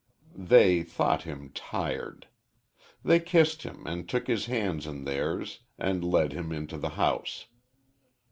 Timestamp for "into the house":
6.51-7.45